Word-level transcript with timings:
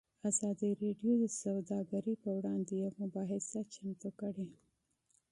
ازادي 0.29 0.69
راډیو 0.81 1.13
د 1.19 1.23
سوداګري 1.41 2.13
پر 2.23 2.31
وړاندې 2.37 2.73
یوه 2.83 2.93
مباحثه 3.03 3.59
چمتو 3.73 4.09
کړې. 4.19 4.49